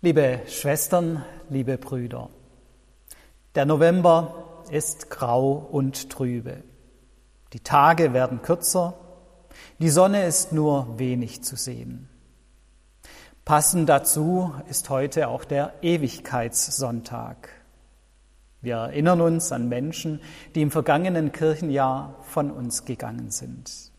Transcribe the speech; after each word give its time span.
Liebe 0.00 0.42
Schwestern, 0.46 1.24
liebe 1.50 1.76
Brüder, 1.76 2.30
der 3.56 3.66
November 3.66 4.62
ist 4.70 5.10
grau 5.10 5.54
und 5.54 6.08
trübe. 6.08 6.62
Die 7.52 7.58
Tage 7.58 8.12
werden 8.12 8.40
kürzer, 8.40 8.94
die 9.80 9.88
Sonne 9.88 10.24
ist 10.24 10.52
nur 10.52 11.00
wenig 11.00 11.42
zu 11.42 11.56
sehen. 11.56 12.08
Passend 13.44 13.88
dazu 13.88 14.54
ist 14.70 14.88
heute 14.88 15.26
auch 15.26 15.44
der 15.44 15.74
Ewigkeitssonntag. 15.82 17.48
Wir 18.60 18.76
erinnern 18.76 19.20
uns 19.20 19.50
an 19.50 19.68
Menschen, 19.68 20.20
die 20.54 20.62
im 20.62 20.70
vergangenen 20.70 21.32
Kirchenjahr 21.32 22.14
von 22.22 22.52
uns 22.52 22.84
gegangen 22.84 23.32
sind. 23.32 23.90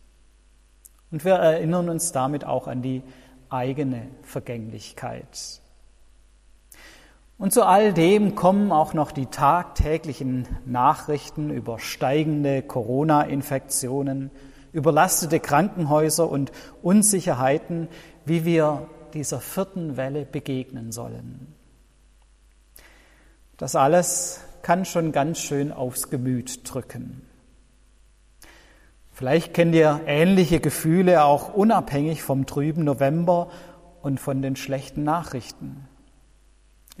Und 1.10 1.26
wir 1.26 1.34
erinnern 1.34 1.90
uns 1.90 2.10
damit 2.10 2.46
auch 2.46 2.68
an 2.68 2.80
die 2.80 3.02
eigene 3.50 4.08
Vergänglichkeit. 4.22 5.60
Und 7.40 7.54
zu 7.54 7.64
all 7.64 7.94
dem 7.94 8.34
kommen 8.34 8.70
auch 8.70 8.92
noch 8.92 9.12
die 9.12 9.24
tagtäglichen 9.24 10.46
Nachrichten 10.66 11.48
über 11.48 11.78
steigende 11.78 12.60
Corona-Infektionen, 12.60 14.30
überlastete 14.74 15.40
Krankenhäuser 15.40 16.28
und 16.30 16.52
Unsicherheiten, 16.82 17.88
wie 18.26 18.44
wir 18.44 18.88
dieser 19.14 19.40
vierten 19.40 19.96
Welle 19.96 20.26
begegnen 20.26 20.92
sollen. 20.92 21.54
Das 23.56 23.74
alles 23.74 24.42
kann 24.60 24.84
schon 24.84 25.10
ganz 25.10 25.38
schön 25.38 25.72
aufs 25.72 26.10
Gemüt 26.10 26.70
drücken. 26.70 27.22
Vielleicht 29.12 29.54
kennt 29.54 29.74
ihr 29.74 30.02
ähnliche 30.04 30.60
Gefühle 30.60 31.24
auch 31.24 31.54
unabhängig 31.54 32.22
vom 32.22 32.44
trüben 32.44 32.84
November 32.84 33.48
und 34.02 34.20
von 34.20 34.42
den 34.42 34.56
schlechten 34.56 35.04
Nachrichten. 35.04 35.88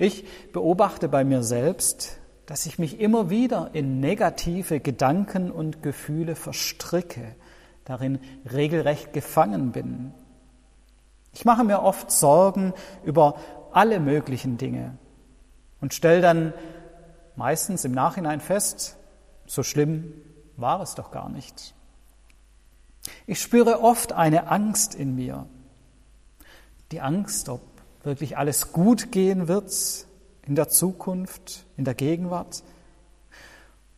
Ich 0.00 0.24
beobachte 0.52 1.10
bei 1.10 1.24
mir 1.24 1.42
selbst, 1.42 2.18
dass 2.46 2.64
ich 2.64 2.78
mich 2.78 3.00
immer 3.00 3.28
wieder 3.28 3.70
in 3.74 4.00
negative 4.00 4.80
Gedanken 4.80 5.50
und 5.50 5.82
Gefühle 5.82 6.36
verstricke, 6.36 7.36
darin 7.84 8.18
regelrecht 8.50 9.12
gefangen 9.12 9.72
bin. 9.72 10.14
Ich 11.34 11.44
mache 11.44 11.64
mir 11.64 11.82
oft 11.82 12.10
Sorgen 12.10 12.72
über 13.04 13.36
alle 13.72 14.00
möglichen 14.00 14.56
Dinge 14.56 14.96
und 15.82 15.92
stelle 15.92 16.22
dann 16.22 16.54
meistens 17.36 17.84
im 17.84 17.92
Nachhinein 17.92 18.40
fest, 18.40 18.96
so 19.44 19.62
schlimm 19.62 20.14
war 20.56 20.80
es 20.80 20.94
doch 20.94 21.10
gar 21.10 21.28
nicht. 21.28 21.74
Ich 23.26 23.38
spüre 23.38 23.82
oft 23.82 24.14
eine 24.14 24.48
Angst 24.48 24.94
in 24.94 25.14
mir. 25.14 25.46
Die 26.90 27.02
Angst, 27.02 27.50
ob 27.50 27.60
wirklich 28.02 28.38
alles 28.38 28.72
gut 28.72 29.12
gehen 29.12 29.48
wird 29.48 29.72
in 30.46 30.54
der 30.54 30.68
Zukunft, 30.68 31.64
in 31.76 31.84
der 31.84 31.94
Gegenwart. 31.94 32.62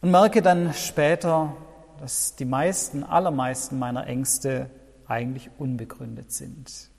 Und 0.00 0.10
merke 0.10 0.42
dann 0.42 0.74
später, 0.74 1.56
dass 2.00 2.34
die 2.34 2.44
meisten, 2.44 3.04
allermeisten 3.04 3.78
meiner 3.78 4.06
Ängste 4.06 4.68
eigentlich 5.06 5.50
unbegründet 5.58 6.32
sind. 6.32 6.90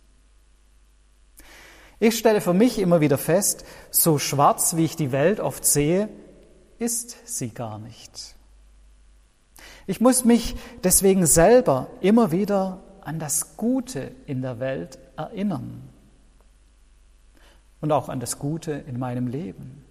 Ich 2.00 2.18
stelle 2.18 2.42
für 2.42 2.54
mich 2.54 2.80
immer 2.80 3.02
wieder 3.02 3.18
fest, 3.18 3.66
so 3.92 4.20
schwarz 4.20 4.76
wie 4.76 4.86
ich 4.86 4.96
die 4.96 5.12
Welt 5.12 5.40
oft 5.40 5.66
sehe, 5.66 6.10
ist 6.80 7.16
sie 7.26 7.50
gar 7.50 7.80
nicht. 7.80 8.36
Ich 9.88 10.00
muss 10.00 10.24
mich 10.24 10.56
deswegen 10.84 11.26
selber 11.26 11.88
immer 12.02 12.32
wieder 12.32 12.82
an 13.02 13.20
das 13.20 13.58
Gute 13.58 14.12
in 14.26 14.42
der 14.42 14.60
Welt 14.60 14.98
erinnern 15.18 15.90
und 17.84 17.92
auch 17.92 18.08
an 18.08 18.22
das 18.22 18.40
Gute 18.40 18.72
in 18.72 18.98
meinem 18.98 19.28
Leben. 19.28 19.84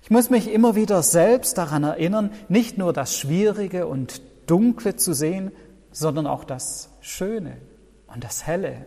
Ich 0.00 0.12
muss 0.12 0.30
mich 0.30 0.48
immer 0.52 0.76
wieder 0.76 1.02
selbst 1.02 1.58
daran 1.58 1.82
erinnern, 1.82 2.30
nicht 2.48 2.78
nur 2.78 2.92
das 2.92 3.18
Schwierige 3.18 3.88
und 3.88 4.22
Dunkle 4.46 4.94
zu 4.94 5.12
sehen, 5.12 5.50
sondern 5.90 6.28
auch 6.28 6.44
das 6.44 6.88
Schöne 7.00 7.56
und 8.06 8.22
das 8.22 8.46
Helle. 8.46 8.86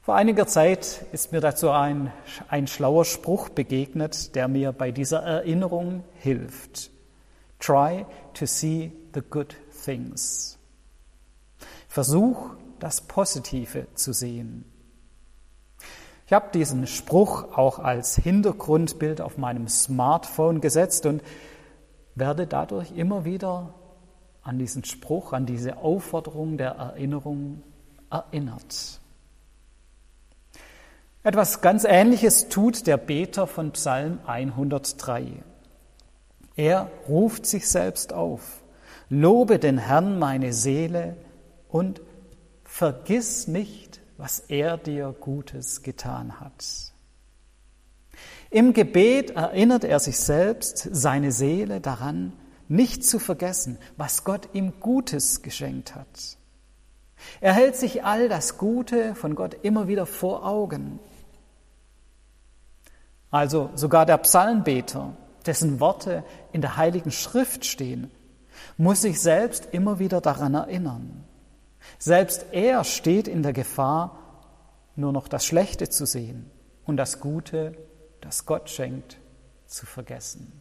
Vor 0.00 0.14
einiger 0.14 0.46
Zeit 0.46 1.04
ist 1.10 1.32
mir 1.32 1.40
dazu 1.40 1.70
ein, 1.70 2.12
ein 2.48 2.68
schlauer 2.68 3.04
Spruch 3.04 3.48
begegnet, 3.48 4.36
der 4.36 4.46
mir 4.46 4.70
bei 4.70 4.92
dieser 4.92 5.24
Erinnerung 5.24 6.04
hilft. 6.20 6.92
Try 7.58 8.06
to 8.34 8.46
see 8.46 8.92
the 9.12 9.22
good 9.28 9.56
things. 9.84 10.56
Versuch, 11.88 12.50
das 12.78 13.02
Positive 13.02 13.86
zu 13.94 14.12
sehen. 14.12 14.64
Ich 16.26 16.32
habe 16.32 16.50
diesen 16.52 16.86
Spruch 16.86 17.56
auch 17.56 17.78
als 17.78 18.16
Hintergrundbild 18.16 19.20
auf 19.20 19.38
meinem 19.38 19.66
Smartphone 19.66 20.60
gesetzt 20.60 21.06
und 21.06 21.22
werde 22.14 22.46
dadurch 22.46 22.92
immer 22.92 23.24
wieder 23.24 23.74
an 24.42 24.58
diesen 24.58 24.84
Spruch, 24.84 25.32
an 25.32 25.46
diese 25.46 25.78
Aufforderung 25.78 26.58
der 26.58 26.72
Erinnerung 26.72 27.62
erinnert. 28.10 29.00
Etwas 31.22 31.60
ganz 31.60 31.84
Ähnliches 31.84 32.48
tut 32.48 32.86
der 32.86 32.96
Beter 32.96 33.46
von 33.46 33.72
Psalm 33.72 34.20
103. 34.26 35.42
Er 36.56 36.90
ruft 37.08 37.46
sich 37.46 37.68
selbst 37.68 38.12
auf. 38.12 38.62
Lobe 39.10 39.58
den 39.58 39.78
Herrn 39.78 40.18
meine 40.18 40.52
Seele 40.52 41.16
und 41.68 42.00
vergiss 42.68 43.48
nicht, 43.48 44.00
was 44.18 44.40
er 44.40 44.76
dir 44.76 45.14
Gutes 45.18 45.82
getan 45.82 46.38
hat. 46.38 46.92
Im 48.50 48.72
Gebet 48.72 49.30
erinnert 49.30 49.84
er 49.84 49.98
sich 49.98 50.18
selbst, 50.18 50.88
seine 50.92 51.32
Seele 51.32 51.80
daran, 51.80 52.34
nicht 52.68 53.04
zu 53.04 53.18
vergessen, 53.18 53.78
was 53.96 54.22
Gott 54.22 54.50
ihm 54.52 54.74
Gutes 54.80 55.42
geschenkt 55.42 55.94
hat. 55.94 56.36
Er 57.40 57.54
hält 57.54 57.74
sich 57.74 58.04
all 58.04 58.28
das 58.28 58.58
Gute 58.58 59.14
von 59.14 59.34
Gott 59.34 59.56
immer 59.62 59.88
wieder 59.88 60.06
vor 60.06 60.46
Augen. 60.46 61.00
Also 63.30 63.70
sogar 63.74 64.06
der 64.06 64.18
Psalmbeter, 64.18 65.16
dessen 65.46 65.80
Worte 65.80 66.22
in 66.52 66.60
der 66.60 66.76
Heiligen 66.76 67.10
Schrift 67.10 67.64
stehen, 67.64 68.10
muss 68.76 69.02
sich 69.02 69.20
selbst 69.20 69.68
immer 69.72 69.98
wieder 69.98 70.20
daran 70.20 70.54
erinnern. 70.54 71.24
Selbst 71.98 72.46
er 72.52 72.84
steht 72.84 73.28
in 73.28 73.42
der 73.42 73.52
Gefahr, 73.52 74.18
nur 74.96 75.12
noch 75.12 75.28
das 75.28 75.44
Schlechte 75.44 75.88
zu 75.88 76.06
sehen 76.06 76.50
und 76.84 76.96
das 76.96 77.20
Gute, 77.20 77.76
das 78.20 78.46
Gott 78.46 78.68
schenkt, 78.70 79.18
zu 79.66 79.86
vergessen. 79.86 80.52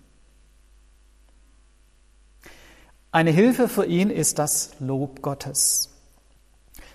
Eine 3.11 3.31
Hilfe 3.31 3.67
für 3.67 3.85
ihn 3.85 4.09
ist 4.09 4.37
das 4.37 4.71
Lob 4.79 5.21
Gottes. 5.21 5.89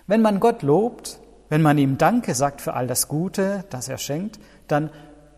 Wenn 0.07 0.21
man 0.21 0.39
Gott 0.39 0.61
lobt, 0.61 1.19
wenn 1.49 1.61
man 1.61 1.77
ihm 1.77 1.97
Danke 1.97 2.35
sagt 2.35 2.61
für 2.61 2.73
all 2.73 2.87
das 2.87 3.07
Gute, 3.07 3.65
das 3.69 3.89
er 3.89 3.97
schenkt, 3.97 4.39
dann 4.67 4.89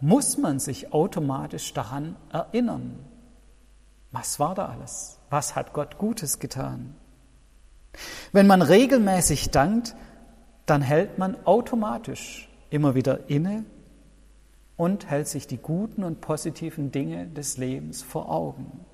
muss 0.02 0.38
man 0.38 0.60
sich 0.60 0.94
automatisch 0.94 1.74
daran 1.74 2.16
erinnern. 2.32 3.00
Was 4.12 4.40
war 4.40 4.56
da 4.56 4.68
alles? 4.68 5.20
Was 5.30 5.56
hat 5.56 5.74
Gott 5.74 5.98
Gutes 5.98 6.40
getan? 6.40 6.96
Wenn 8.32 8.48
man 8.48 8.62
regelmäßig 8.62 9.52
dankt, 9.52 9.96
dann 10.66 10.82
hält 10.82 11.18
man 11.18 11.38
automatisch 11.46 12.50
immer 12.70 12.96
wieder 12.96 13.30
inne 13.30 13.66
und 14.78 15.10
hält 15.10 15.28
sich 15.28 15.48
die 15.48 15.58
guten 15.58 16.04
und 16.04 16.22
positiven 16.22 16.92
Dinge 16.92 17.28
des 17.28 17.58
Lebens 17.58 18.04
vor 18.04 18.30
Augen. 18.30 18.86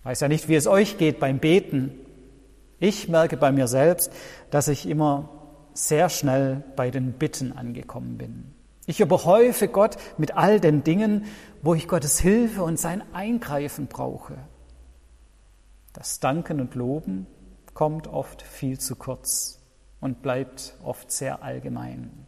Ich 0.00 0.04
weiß 0.04 0.20
ja 0.20 0.28
nicht, 0.28 0.48
wie 0.48 0.54
es 0.54 0.66
euch 0.66 0.98
geht 0.98 1.20
beim 1.20 1.38
Beten. 1.38 1.92
Ich 2.78 3.08
merke 3.08 3.36
bei 3.36 3.52
mir 3.52 3.68
selbst, 3.68 4.12
dass 4.50 4.68
ich 4.68 4.88
immer 4.88 5.28
sehr 5.74 6.08
schnell 6.08 6.62
bei 6.76 6.90
den 6.90 7.12
Bitten 7.12 7.52
angekommen 7.52 8.18
bin. 8.18 8.54
Ich 8.86 9.00
überhäufe 9.00 9.68
Gott 9.68 9.96
mit 10.16 10.36
all 10.36 10.60
den 10.60 10.82
Dingen, 10.82 11.26
wo 11.62 11.74
ich 11.74 11.88
Gottes 11.88 12.18
Hilfe 12.18 12.62
und 12.62 12.78
sein 12.78 13.02
Eingreifen 13.12 13.86
brauche. 13.86 14.38
Das 15.98 16.20
Danken 16.20 16.60
und 16.60 16.76
Loben 16.76 17.26
kommt 17.74 18.06
oft 18.06 18.42
viel 18.42 18.78
zu 18.78 18.94
kurz 18.94 19.58
und 20.00 20.22
bleibt 20.22 20.78
oft 20.84 21.10
sehr 21.10 21.42
allgemein. 21.42 22.24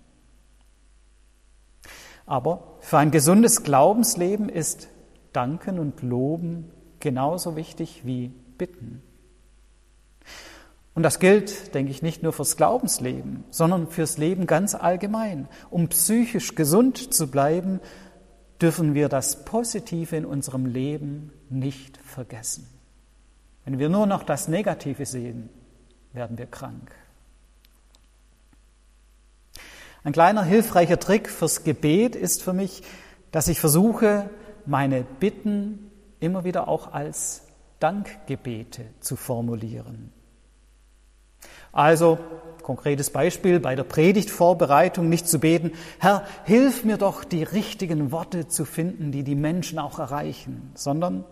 Aber 2.26 2.78
für 2.80 2.98
ein 2.98 3.12
gesundes 3.12 3.62
Glaubensleben 3.62 4.48
ist 4.48 4.88
Danken 5.32 5.78
und 5.78 6.02
Loben 6.02 6.72
genauso 6.98 7.54
wichtig 7.54 8.04
wie 8.04 8.32
Bitten. 8.58 9.02
Und 10.94 11.04
das 11.04 11.20
gilt, 11.20 11.72
denke 11.72 11.92
ich, 11.92 12.02
nicht 12.02 12.24
nur 12.24 12.32
fürs 12.32 12.56
Glaubensleben, 12.56 13.44
sondern 13.50 13.86
fürs 13.86 14.18
Leben 14.18 14.48
ganz 14.48 14.74
allgemein. 14.74 15.46
Um 15.70 15.88
psychisch 15.90 16.56
gesund 16.56 17.14
zu 17.14 17.30
bleiben, 17.30 17.78
dürfen 18.60 18.94
wir 18.94 19.08
das 19.08 19.44
Positive 19.44 20.16
in 20.16 20.24
unserem 20.24 20.66
Leben 20.66 21.30
nicht 21.48 21.98
vergessen. 21.98 22.79
Wenn 23.64 23.78
wir 23.78 23.88
nur 23.88 24.06
noch 24.06 24.22
das 24.22 24.48
Negative 24.48 25.06
sehen, 25.06 25.48
werden 26.12 26.38
wir 26.38 26.46
krank. 26.46 26.92
Ein 30.02 30.12
kleiner 30.12 30.42
hilfreicher 30.42 30.98
Trick 30.98 31.28
fürs 31.28 31.62
Gebet 31.62 32.16
ist 32.16 32.42
für 32.42 32.54
mich, 32.54 32.82
dass 33.32 33.48
ich 33.48 33.60
versuche, 33.60 34.30
meine 34.66 35.02
Bitten 35.02 35.90
immer 36.20 36.44
wieder 36.44 36.68
auch 36.68 36.92
als 36.92 37.42
Dankgebete 37.80 38.86
zu 39.00 39.16
formulieren. 39.16 40.12
Also, 41.72 42.18
konkretes 42.62 43.10
Beispiel, 43.10 43.60
bei 43.60 43.74
der 43.74 43.84
Predigtvorbereitung 43.84 45.08
nicht 45.08 45.28
zu 45.28 45.38
beten, 45.38 45.72
Herr, 45.98 46.24
hilf 46.44 46.84
mir 46.84 46.96
doch, 46.96 47.24
die 47.24 47.42
richtigen 47.42 48.10
Worte 48.10 48.48
zu 48.48 48.64
finden, 48.64 49.12
die 49.12 49.22
die 49.22 49.34
Menschen 49.34 49.78
auch 49.78 49.98
erreichen, 49.98 50.72
sondern 50.74 51.24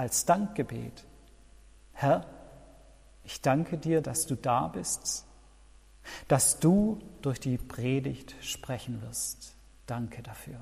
als 0.00 0.24
Dankgebet. 0.24 1.04
Herr, 1.92 2.24
ich 3.22 3.42
danke 3.42 3.76
dir, 3.76 4.00
dass 4.00 4.24
du 4.24 4.34
da 4.34 4.68
bist, 4.68 5.26
dass 6.26 6.58
du 6.58 7.00
durch 7.20 7.38
die 7.38 7.58
Predigt 7.58 8.34
sprechen 8.40 9.02
wirst. 9.02 9.56
Danke 9.84 10.22
dafür. 10.22 10.58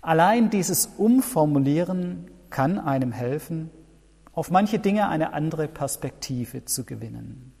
Allein 0.00 0.50
dieses 0.50 0.86
Umformulieren 0.86 2.30
kann 2.48 2.78
einem 2.78 3.10
helfen, 3.10 3.70
auf 4.32 4.52
manche 4.52 4.78
Dinge 4.78 5.08
eine 5.08 5.32
andere 5.32 5.66
Perspektive 5.66 6.64
zu 6.64 6.84
gewinnen. 6.84 7.52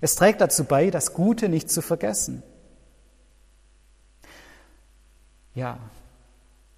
Es 0.00 0.14
trägt 0.14 0.40
dazu 0.40 0.64
bei, 0.64 0.90
das 0.90 1.12
Gute 1.12 1.50
nicht 1.50 1.68
zu 1.68 1.82
vergessen. 1.82 2.42
Ja, 5.54 5.78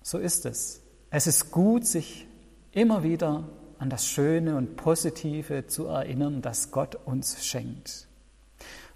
so 0.02 0.18
ist 0.18 0.46
es. 0.46 0.83
Es 1.16 1.28
ist 1.28 1.52
gut, 1.52 1.86
sich 1.86 2.26
immer 2.72 3.04
wieder 3.04 3.44
an 3.78 3.88
das 3.88 4.04
Schöne 4.04 4.56
und 4.56 4.74
Positive 4.74 5.64
zu 5.68 5.86
erinnern, 5.86 6.42
das 6.42 6.72
Gott 6.72 6.96
uns 7.04 7.46
schenkt. 7.46 8.08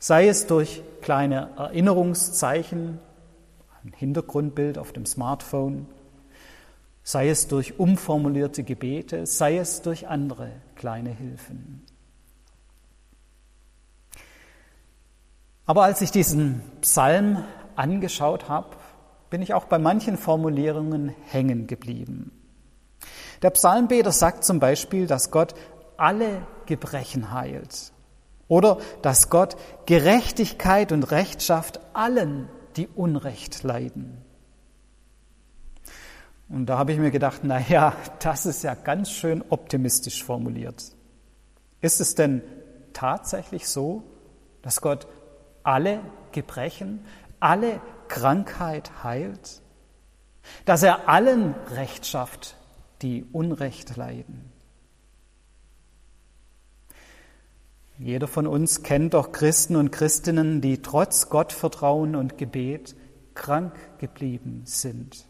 Sei 0.01 0.27
es 0.27 0.49
durch 0.49 0.83
kleine 1.01 1.51
Erinnerungszeichen, 1.57 2.99
ein 3.85 3.93
Hintergrundbild 3.93 4.79
auf 4.79 4.93
dem 4.93 5.07
Smartphone, 5.07 5.87
sei 7.05 7.29
es 7.29 7.47
durch 7.47 7.79
umformulierte 7.79 8.65
Gebete, 8.65 9.25
sei 9.25 9.57
es 9.57 9.83
durch 9.83 10.09
andere 10.09 10.51
kleine 10.75 11.11
Hilfen. 11.11 11.85
Aber 15.67 15.85
als 15.85 16.01
ich 16.01 16.11
diesen 16.11 16.63
Psalm 16.81 17.45
angeschaut 17.77 18.49
habe, 18.49 18.75
bin 19.31 19.43
ich 19.43 19.55
auch 19.55 19.65
bei 19.65 19.79
manchen 19.79 20.17
Formulierungen 20.17 21.15
hängen 21.27 21.67
geblieben. 21.67 22.33
Der 23.43 23.51
Psalmbeter 23.51 24.13
sagt 24.13 24.45
zum 24.45 24.59
Beispiel, 24.59 25.07
dass 25.07 25.31
Gott 25.31 25.55
alle 25.97 26.47
Gebrechen 26.67 27.33
heilt 27.33 27.93
oder 28.49 28.79
dass 29.03 29.31
Gott 29.31 29.57
Gerechtigkeit 29.87 30.93
und 30.93 31.11
Rechtschaft 31.11 31.81
allen, 31.93 32.49
die 32.77 32.89
Unrecht 32.89 33.63
leiden. 33.63 34.25
Und 36.49 36.67
da 36.67 36.79
habe 36.79 36.93
ich 36.93 36.99
mir 36.99 37.11
gedacht, 37.11 37.41
na 37.43 37.61
ja, 37.61 37.95
das 38.21 38.47
ist 38.47 38.63
ja 38.65 38.75
ganz 38.75 39.11
schön 39.11 39.45
optimistisch 39.51 40.25
formuliert. 40.25 40.93
Ist 41.81 42.01
es 42.01 42.15
denn 42.15 42.43
tatsächlich 42.93 43.69
so, 43.69 44.03
dass 44.63 44.81
Gott 44.81 45.07
alle 45.63 46.01
Gebrechen, 46.33 47.05
alle 47.39 47.81
Krankheit 48.09 49.05
heilt? 49.05 49.63
Dass 50.65 50.83
er 50.83 51.09
allen 51.09 51.55
Recht 51.75 52.07
schafft, 52.07 52.57
die 53.03 53.25
Unrecht 53.33 53.97
leiden? 53.97 54.51
Jeder 57.99 58.29
von 58.29 58.47
uns 58.47 58.83
kennt 58.83 59.15
doch 59.15 59.33
Christen 59.33 59.75
und 59.75 59.91
Christinnen, 59.91 60.61
die 60.61 60.83
trotz 60.83 61.29
Gottvertrauen 61.31 62.15
und 62.15 62.39
Gebet 62.39 62.95
krank 63.35 63.75
geblieben 63.99 64.63
sind. 64.65 65.27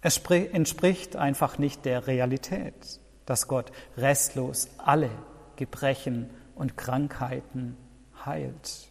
Es 0.00 0.18
entspricht 0.18 1.16
einfach 1.16 1.58
nicht 1.58 1.84
der 1.84 2.06
Realität, 2.06 3.00
dass 3.26 3.48
Gott 3.48 3.72
restlos 3.96 4.68
alle 4.78 5.10
Gebrechen 5.56 6.30
und 6.54 6.76
Krankheiten 6.76 7.76
heilt. 8.24 8.90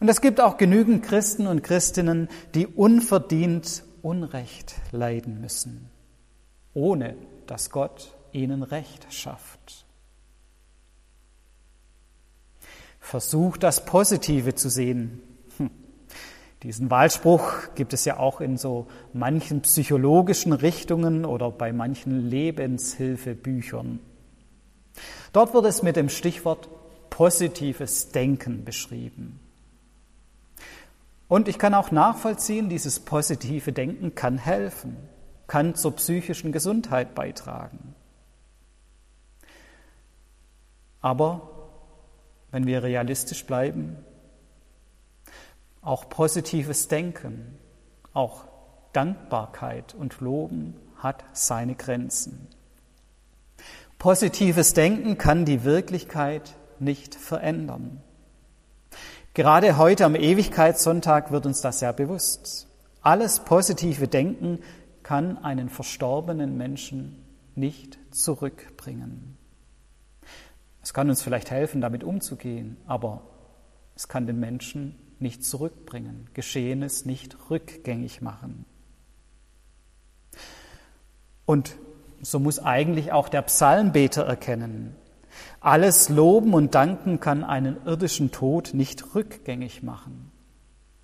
Und 0.00 0.08
es 0.08 0.20
gibt 0.20 0.40
auch 0.40 0.56
genügend 0.56 1.04
Christen 1.04 1.46
und 1.46 1.62
Christinnen, 1.62 2.28
die 2.54 2.66
unverdient 2.66 3.84
Unrecht 4.02 4.74
leiden 4.92 5.40
müssen, 5.40 5.88
ohne 6.74 7.16
dass 7.46 7.70
Gott 7.70 8.14
ihnen 8.32 8.62
Recht 8.62 9.06
schafft. 9.12 9.86
Versuch 13.00 13.56
das 13.56 13.84
Positive 13.84 14.54
zu 14.54 14.68
sehen 14.68 15.22
diesen 16.64 16.90
Wahlspruch 16.90 17.74
gibt 17.74 17.92
es 17.92 18.06
ja 18.06 18.18
auch 18.18 18.40
in 18.40 18.56
so 18.56 18.86
manchen 19.12 19.60
psychologischen 19.60 20.54
Richtungen 20.54 21.26
oder 21.26 21.50
bei 21.50 21.74
manchen 21.74 22.30
Lebenshilfebüchern. 22.30 24.00
Dort 25.34 25.52
wird 25.52 25.66
es 25.66 25.82
mit 25.82 25.96
dem 25.96 26.08
Stichwort 26.08 26.70
positives 27.10 28.08
Denken 28.08 28.64
beschrieben. 28.64 29.40
Und 31.28 31.48
ich 31.48 31.58
kann 31.58 31.74
auch 31.74 31.90
nachvollziehen, 31.90 32.68
dieses 32.68 33.00
positive 33.00 33.72
Denken 33.72 34.14
kann 34.14 34.38
helfen, 34.38 34.96
kann 35.46 35.74
zur 35.74 35.96
psychischen 35.96 36.52
Gesundheit 36.52 37.14
beitragen. 37.14 37.94
Aber 41.00 41.50
wenn 42.50 42.66
wir 42.66 42.82
realistisch 42.82 43.44
bleiben, 43.44 43.96
auch 45.82 46.08
positives 46.08 46.88
Denken, 46.88 47.58
auch 48.14 48.44
Dankbarkeit 48.92 49.94
und 49.94 50.20
Loben 50.20 50.76
hat 50.96 51.24
seine 51.32 51.74
Grenzen. 51.74 52.46
Positives 53.98 54.72
Denken 54.72 55.18
kann 55.18 55.44
die 55.44 55.64
Wirklichkeit 55.64 56.54
nicht 56.78 57.14
verändern. 57.14 58.02
Gerade 59.34 59.78
heute 59.78 60.04
am 60.04 60.14
Ewigkeitssonntag 60.14 61.32
wird 61.32 61.44
uns 61.44 61.60
das 61.60 61.80
ja 61.80 61.90
bewusst. 61.90 62.68
Alles 63.02 63.40
positive 63.40 64.06
Denken 64.06 64.60
kann 65.02 65.38
einen 65.38 65.68
verstorbenen 65.68 66.56
Menschen 66.56 67.20
nicht 67.56 67.98
zurückbringen. 68.12 69.36
Es 70.84 70.94
kann 70.94 71.10
uns 71.10 71.20
vielleicht 71.20 71.50
helfen, 71.50 71.80
damit 71.80 72.04
umzugehen, 72.04 72.76
aber 72.86 73.22
es 73.96 74.06
kann 74.06 74.28
den 74.28 74.38
Menschen 74.38 75.00
nicht 75.18 75.44
zurückbringen, 75.44 76.30
Geschehenes 76.34 77.04
nicht 77.04 77.36
rückgängig 77.50 78.22
machen. 78.22 78.64
Und 81.44 81.74
so 82.22 82.38
muss 82.38 82.60
eigentlich 82.60 83.10
auch 83.10 83.28
der 83.28 83.42
Psalmbeter 83.42 84.24
erkennen, 84.24 84.94
alles 85.60 86.08
Loben 86.08 86.54
und 86.54 86.74
Danken 86.74 87.20
kann 87.20 87.44
einen 87.44 87.84
irdischen 87.86 88.30
Tod 88.30 88.74
nicht 88.74 89.14
rückgängig 89.14 89.82
machen 89.82 90.30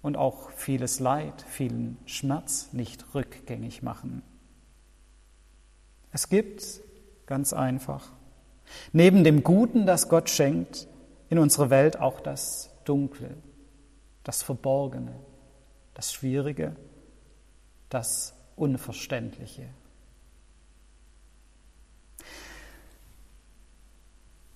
und 0.02 0.16
auch 0.16 0.50
vieles 0.50 1.00
Leid, 1.00 1.44
vielen 1.48 1.98
Schmerz 2.06 2.72
nicht 2.72 3.14
rückgängig 3.14 3.82
machen. 3.82 4.22
Es 6.12 6.28
gibt 6.28 6.80
ganz 7.26 7.52
einfach 7.52 8.12
neben 8.92 9.24
dem 9.24 9.42
Guten, 9.42 9.86
das 9.86 10.08
Gott 10.08 10.30
schenkt, 10.30 10.86
in 11.28 11.38
unserer 11.38 11.70
Welt 11.70 11.98
auch 11.98 12.20
das 12.20 12.70
Dunkle, 12.84 13.36
das 14.24 14.42
Verborgene, 14.42 15.14
das 15.94 16.12
Schwierige, 16.12 16.74
das 17.88 18.34
Unverständliche. 18.56 19.68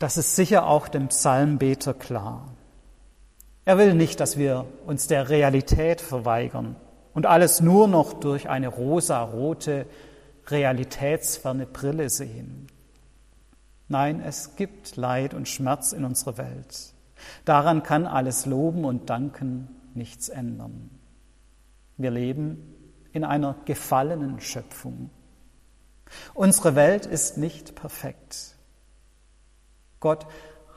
Das 0.04 0.18
ist 0.18 0.37
sicher 0.37 0.66
auch 0.66 0.88
dem 0.88 1.08
Psalmbeter 1.08 1.94
klar. 1.94 2.52
Er 3.64 3.78
will 3.78 3.94
nicht, 3.94 4.20
dass 4.20 4.37
wir 4.37 4.66
uns 4.84 5.06
der 5.06 5.30
Realität 5.30 6.02
verweigern 6.02 6.76
und 7.14 7.25
alles 7.25 7.62
nur 7.62 7.88
noch 7.88 8.12
durch 8.12 8.50
eine 8.50 8.68
rosa-rote, 8.68 9.87
realitätsferne 10.49 11.64
Brille 11.64 12.11
sehen. 12.11 12.66
Nein, 13.88 14.20
es 14.20 14.56
gibt 14.56 14.96
Leid 14.96 15.32
und 15.32 15.49
Schmerz 15.49 15.94
in 15.94 16.04
unserer 16.04 16.37
Welt. 16.37 16.92
Daran 17.46 17.82
kann 17.82 18.06
alles 18.06 18.44
Loben 18.44 18.84
und 18.84 19.08
Danken 19.08 19.70
nichts 19.94 20.28
ändern. 20.28 20.90
Wir 21.96 22.11
leben 22.11 22.75
in 23.14 23.25
einer 23.25 23.56
gefallenen 23.64 24.38
Schöpfung. 24.38 25.08
Unsere 26.34 26.75
Welt 26.75 27.06
ist 27.06 27.38
nicht 27.38 27.75
perfekt. 27.75 28.53
Gott 30.04 30.26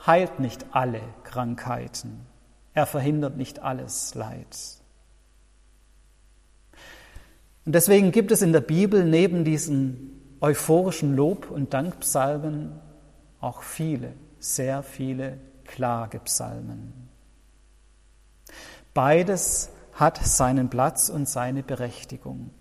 heilt 0.05 0.39
nicht 0.39 0.67
alle 0.72 1.01
Krankheiten. 1.25 2.25
Er 2.74 2.86
verhindert 2.86 3.36
nicht 3.36 3.60
alles 3.60 4.15
Leid. 4.15 4.57
Und 7.65 7.75
deswegen 7.75 8.13
gibt 8.13 8.31
es 8.31 8.41
in 8.41 8.53
der 8.53 8.62
Bibel 8.62 9.03
neben 9.03 9.43
diesen 9.43 10.38
euphorischen 10.39 11.13
Lob- 11.13 11.51
und 11.51 11.74
Dankpsalmen 11.74 12.79
auch 13.41 13.63
viele, 13.63 14.13
sehr 14.39 14.81
viele 14.81 15.38
Klagepsalmen. 15.65 16.93
Beides 18.93 19.72
hat 19.91 20.25
seinen 20.25 20.69
Platz 20.69 21.10
und 21.10 21.27
seine 21.27 21.63
Berechtigung. 21.63 22.51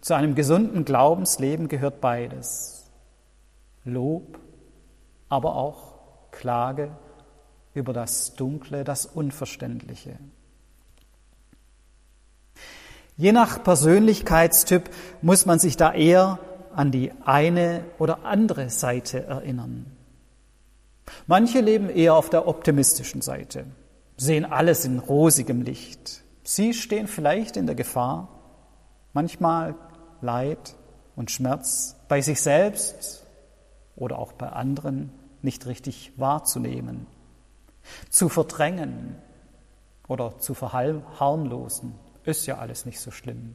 Zu 0.00 0.14
einem 0.14 0.36
gesunden 0.36 0.84
Glaubensleben 0.84 1.66
gehört 1.66 2.00
beides. 2.00 2.92
Lob, 3.84 4.38
aber 5.28 5.56
auch 5.56 5.94
Klage 6.30 6.90
über 7.74 7.92
das 7.92 8.34
Dunkle, 8.34 8.84
das 8.84 9.06
Unverständliche. 9.06 10.18
Je 13.16 13.32
nach 13.32 13.62
Persönlichkeitstyp 13.62 14.90
muss 15.22 15.46
man 15.46 15.58
sich 15.58 15.76
da 15.76 15.92
eher 15.92 16.38
an 16.74 16.90
die 16.90 17.12
eine 17.24 17.84
oder 17.98 18.24
andere 18.24 18.70
Seite 18.70 19.24
erinnern. 19.24 19.86
Manche 21.26 21.60
leben 21.60 21.90
eher 21.90 22.14
auf 22.14 22.30
der 22.30 22.48
optimistischen 22.48 23.20
Seite, 23.20 23.66
sehen 24.16 24.44
alles 24.44 24.84
in 24.84 24.98
rosigem 24.98 25.62
Licht. 25.62 26.22
Sie 26.42 26.74
stehen 26.74 27.06
vielleicht 27.06 27.56
in 27.56 27.66
der 27.66 27.74
Gefahr, 27.74 28.28
manchmal 29.12 29.74
Leid 30.20 30.74
und 31.14 31.30
Schmerz 31.30 31.96
bei 32.08 32.20
sich 32.20 32.40
selbst 32.40 33.23
oder 33.96 34.18
auch 34.18 34.32
bei 34.32 34.48
anderen 34.48 35.12
nicht 35.42 35.66
richtig 35.66 36.12
wahrzunehmen, 36.16 37.06
zu 38.08 38.28
verdrängen 38.28 39.16
oder 40.08 40.38
zu 40.38 40.54
verharmlosen. 40.54 41.94
Ist 42.24 42.46
ja 42.46 42.58
alles 42.58 42.86
nicht 42.86 43.00
so 43.00 43.10
schlimm. 43.10 43.54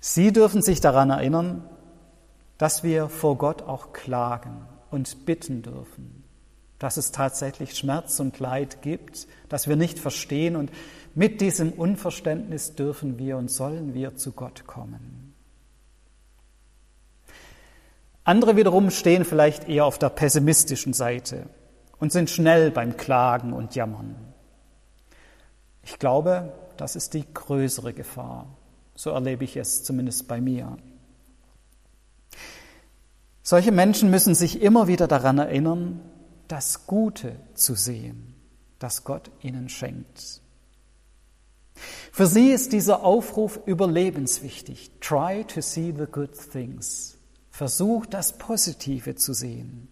Sie 0.00 0.32
dürfen 0.32 0.62
sich 0.62 0.80
daran 0.80 1.10
erinnern, 1.10 1.68
dass 2.56 2.82
wir 2.82 3.08
vor 3.08 3.36
Gott 3.36 3.62
auch 3.62 3.92
klagen 3.92 4.66
und 4.90 5.26
bitten 5.26 5.62
dürfen, 5.62 6.24
dass 6.78 6.96
es 6.96 7.12
tatsächlich 7.12 7.76
Schmerz 7.76 8.18
und 8.20 8.38
Leid 8.38 8.82
gibt, 8.82 9.26
dass 9.48 9.68
wir 9.68 9.76
nicht 9.76 9.98
verstehen 9.98 10.56
und 10.56 10.70
mit 11.14 11.40
diesem 11.40 11.72
Unverständnis 11.72 12.74
dürfen 12.74 13.18
wir 13.18 13.36
und 13.36 13.50
sollen 13.50 13.92
wir 13.94 14.16
zu 14.16 14.32
Gott 14.32 14.66
kommen. 14.66 15.17
Andere 18.28 18.56
wiederum 18.56 18.90
stehen 18.90 19.24
vielleicht 19.24 19.70
eher 19.70 19.86
auf 19.86 19.98
der 19.98 20.10
pessimistischen 20.10 20.92
Seite 20.92 21.46
und 21.98 22.12
sind 22.12 22.28
schnell 22.28 22.70
beim 22.70 22.98
Klagen 22.98 23.54
und 23.54 23.74
Jammern. 23.74 24.16
Ich 25.82 25.98
glaube, 25.98 26.52
das 26.76 26.94
ist 26.94 27.14
die 27.14 27.24
größere 27.32 27.94
Gefahr. 27.94 28.54
So 28.94 29.12
erlebe 29.12 29.44
ich 29.44 29.56
es 29.56 29.82
zumindest 29.82 30.28
bei 30.28 30.42
mir. 30.42 30.76
Solche 33.42 33.72
Menschen 33.72 34.10
müssen 34.10 34.34
sich 34.34 34.60
immer 34.60 34.88
wieder 34.88 35.08
daran 35.08 35.38
erinnern, 35.38 35.98
das 36.48 36.86
Gute 36.86 37.34
zu 37.54 37.74
sehen, 37.74 38.34
das 38.78 39.04
Gott 39.04 39.30
ihnen 39.40 39.70
schenkt. 39.70 40.42
Für 42.12 42.26
sie 42.26 42.50
ist 42.50 42.74
dieser 42.74 43.04
Aufruf 43.04 43.58
überlebenswichtig. 43.64 44.90
Try 45.00 45.44
to 45.44 45.62
see 45.62 45.94
the 45.96 46.04
good 46.04 46.32
things. 46.52 47.17
Versuch 47.58 48.06
das 48.06 48.38
Positive 48.38 49.16
zu 49.16 49.32
sehen. 49.32 49.88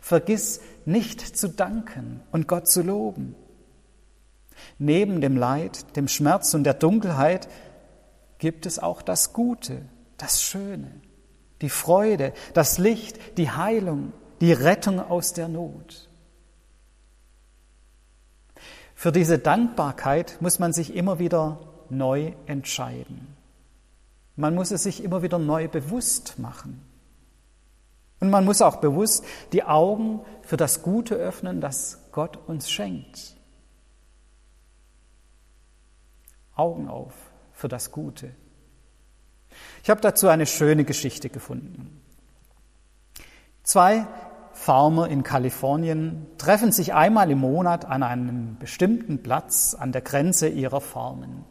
Vergiss 0.00 0.62
nicht 0.86 1.20
zu 1.20 1.50
danken 1.50 2.22
und 2.32 2.48
Gott 2.48 2.66
zu 2.66 2.80
loben. 2.80 3.34
Neben 4.78 5.20
dem 5.20 5.36
Leid, 5.36 5.96
dem 5.96 6.08
Schmerz 6.08 6.54
und 6.54 6.64
der 6.64 6.72
Dunkelheit 6.72 7.50
gibt 8.38 8.64
es 8.64 8.78
auch 8.78 9.02
das 9.02 9.34
Gute, 9.34 9.82
das 10.16 10.40
Schöne, 10.40 10.90
die 11.60 11.68
Freude, 11.68 12.32
das 12.54 12.78
Licht, 12.78 13.36
die 13.36 13.50
Heilung, 13.50 14.14
die 14.40 14.54
Rettung 14.54 14.98
aus 14.98 15.34
der 15.34 15.48
Not. 15.48 16.08
Für 18.94 19.12
diese 19.12 19.38
Dankbarkeit 19.38 20.38
muss 20.40 20.58
man 20.58 20.72
sich 20.72 20.96
immer 20.96 21.18
wieder 21.18 21.60
neu 21.90 22.32
entscheiden. 22.46 23.37
Man 24.38 24.54
muss 24.54 24.70
es 24.70 24.84
sich 24.84 25.02
immer 25.02 25.22
wieder 25.22 25.40
neu 25.40 25.66
bewusst 25.66 26.38
machen. 26.38 26.80
Und 28.20 28.30
man 28.30 28.44
muss 28.44 28.62
auch 28.62 28.76
bewusst 28.76 29.24
die 29.52 29.64
Augen 29.64 30.20
für 30.42 30.56
das 30.56 30.82
Gute 30.82 31.16
öffnen, 31.16 31.60
das 31.60 31.98
Gott 32.12 32.38
uns 32.46 32.70
schenkt. 32.70 33.34
Augen 36.54 36.88
auf 36.88 37.14
für 37.52 37.66
das 37.66 37.90
Gute. 37.90 38.30
Ich 39.82 39.90
habe 39.90 40.00
dazu 40.00 40.28
eine 40.28 40.46
schöne 40.46 40.84
Geschichte 40.84 41.30
gefunden. 41.30 42.00
Zwei 43.64 44.06
Farmer 44.52 45.08
in 45.08 45.24
Kalifornien 45.24 46.28
treffen 46.38 46.70
sich 46.70 46.94
einmal 46.94 47.28
im 47.32 47.40
Monat 47.40 47.86
an 47.86 48.04
einem 48.04 48.56
bestimmten 48.60 49.20
Platz 49.20 49.74
an 49.74 49.90
der 49.90 50.02
Grenze 50.02 50.46
ihrer 50.48 50.80
Farmen. 50.80 51.44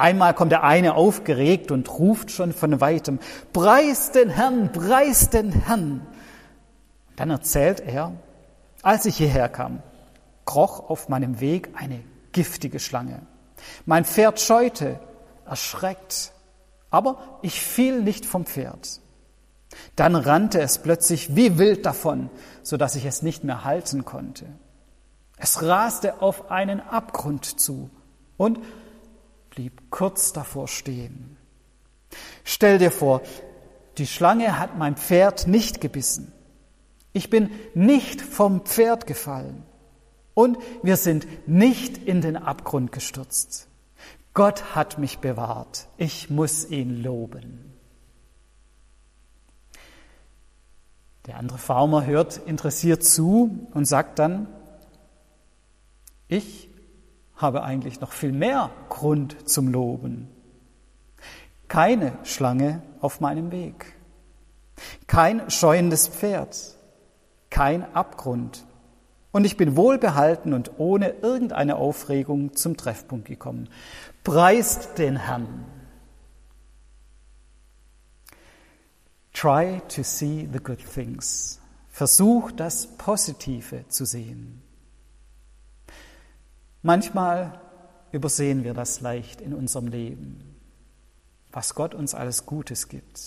Einmal 0.00 0.32
kommt 0.32 0.50
der 0.50 0.64
eine 0.64 0.94
aufgeregt 0.94 1.70
und 1.70 1.98
ruft 1.98 2.30
schon 2.30 2.54
von 2.54 2.80
weitem, 2.80 3.18
Preis 3.52 4.12
den 4.12 4.30
Herrn, 4.30 4.72
preis 4.72 5.28
den 5.28 5.52
Herrn. 5.52 6.06
Dann 7.16 7.28
erzählt 7.28 7.80
er, 7.80 8.12
als 8.80 9.04
ich 9.04 9.18
hierher 9.18 9.50
kam, 9.50 9.82
kroch 10.46 10.88
auf 10.88 11.10
meinem 11.10 11.40
Weg 11.40 11.68
eine 11.74 12.00
giftige 12.32 12.80
Schlange. 12.80 13.20
Mein 13.84 14.06
Pferd 14.06 14.40
scheute, 14.40 14.98
erschreckt, 15.44 16.32
aber 16.90 17.38
ich 17.42 17.60
fiel 17.60 18.00
nicht 18.00 18.24
vom 18.24 18.46
Pferd. 18.46 19.00
Dann 19.96 20.16
rannte 20.16 20.62
es 20.62 20.78
plötzlich 20.78 21.36
wie 21.36 21.58
wild 21.58 21.84
davon, 21.84 22.30
so 22.62 22.78
dass 22.78 22.96
ich 22.96 23.04
es 23.04 23.20
nicht 23.20 23.44
mehr 23.44 23.64
halten 23.64 24.06
konnte. 24.06 24.46
Es 25.36 25.62
raste 25.62 26.22
auf 26.22 26.50
einen 26.50 26.80
Abgrund 26.80 27.44
zu 27.44 27.90
und 28.38 28.60
blieb 29.50 29.90
kurz 29.90 30.32
davor 30.32 30.68
stehen. 30.68 31.36
Stell 32.44 32.78
dir 32.78 32.90
vor, 32.90 33.22
die 33.98 34.06
Schlange 34.06 34.58
hat 34.58 34.78
mein 34.78 34.96
Pferd 34.96 35.46
nicht 35.46 35.80
gebissen. 35.80 36.32
Ich 37.12 37.28
bin 37.28 37.50
nicht 37.74 38.20
vom 38.22 38.64
Pferd 38.64 39.06
gefallen. 39.06 39.64
Und 40.34 40.58
wir 40.82 40.96
sind 40.96 41.26
nicht 41.46 41.98
in 41.98 42.20
den 42.20 42.36
Abgrund 42.36 42.92
gestürzt. 42.92 43.68
Gott 44.32 44.74
hat 44.74 44.98
mich 44.98 45.18
bewahrt. 45.18 45.88
Ich 45.96 46.30
muss 46.30 46.70
ihn 46.70 47.02
loben. 47.02 47.74
Der 51.26 51.36
andere 51.36 51.58
Farmer 51.58 52.06
hört 52.06 52.38
interessiert 52.38 53.04
zu 53.04 53.68
und 53.74 53.84
sagt 53.86 54.18
dann, 54.18 54.48
ich 56.28 56.69
habe 57.40 57.62
eigentlich 57.62 58.00
noch 58.00 58.12
viel 58.12 58.32
mehr 58.32 58.70
Grund 58.88 59.48
zum 59.48 59.68
Loben. 59.68 60.28
Keine 61.68 62.12
Schlange 62.24 62.82
auf 63.00 63.20
meinem 63.20 63.52
Weg, 63.52 63.94
kein 65.06 65.50
scheuendes 65.50 66.08
Pferd, 66.08 66.76
kein 67.48 67.94
Abgrund, 67.94 68.64
und 69.32 69.44
ich 69.44 69.56
bin 69.56 69.76
wohlbehalten 69.76 70.52
und 70.52 70.78
ohne 70.78 71.10
irgendeine 71.22 71.76
Aufregung 71.76 72.54
zum 72.56 72.76
Treffpunkt 72.76 73.28
gekommen. 73.28 73.68
Preist 74.24 74.98
den 74.98 75.16
Herrn. 75.16 75.64
Try 79.32 79.80
to 79.88 80.02
see 80.02 80.48
the 80.52 80.58
good 80.58 80.80
things. 80.84 81.60
Versuch 81.88 82.50
das 82.50 82.88
Positive 82.98 83.86
zu 83.88 84.04
sehen. 84.04 84.62
Manchmal 86.82 87.60
übersehen 88.12 88.64
wir 88.64 88.74
das 88.74 89.00
leicht 89.00 89.40
in 89.40 89.54
unserem 89.54 89.86
Leben, 89.86 90.56
was 91.52 91.74
Gott 91.74 91.94
uns 91.94 92.14
alles 92.14 92.46
Gutes 92.46 92.88
gibt. 92.88 93.20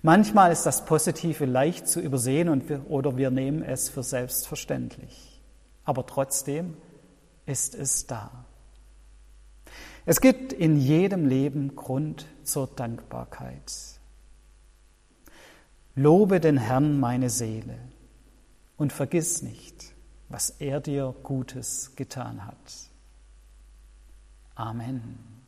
Manchmal 0.00 0.50
ist 0.52 0.64
das 0.64 0.84
Positive 0.84 1.44
leicht 1.44 1.86
zu 1.86 2.00
übersehen 2.00 2.48
und 2.48 2.68
wir, 2.68 2.90
oder 2.90 3.16
wir 3.16 3.30
nehmen 3.30 3.62
es 3.62 3.88
für 3.88 4.02
selbstverständlich. 4.02 5.40
Aber 5.84 6.06
trotzdem 6.06 6.76
ist 7.46 7.74
es 7.74 8.06
da. 8.06 8.46
Es 10.04 10.20
gibt 10.20 10.52
in 10.52 10.76
jedem 10.76 11.26
Leben 11.26 11.76
Grund 11.76 12.26
zur 12.42 12.66
Dankbarkeit. 12.66 13.72
Lobe 15.94 16.40
den 16.40 16.56
Herrn 16.56 16.98
meine 16.98 17.30
Seele 17.30 17.78
und 18.76 18.92
vergiss 18.92 19.42
nicht, 19.42 19.81
was 20.32 20.50
er 20.58 20.80
dir 20.80 21.14
Gutes 21.22 21.94
getan 21.94 22.46
hat. 22.46 22.90
Amen. 24.54 25.41